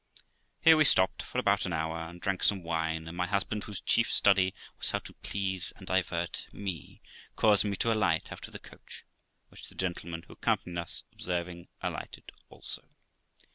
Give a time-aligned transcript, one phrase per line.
[0.61, 3.79] Here we stopped for about an hour, and drank some wine, and my husband, whose
[3.79, 7.03] chief study was how to please and divert me,
[7.35, 9.05] caused me to alight out of the coach;
[9.49, 12.87] which the gentlemen who accompanied us ob serving, alighted also.